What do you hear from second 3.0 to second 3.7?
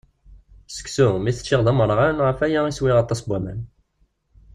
aṭas n waman.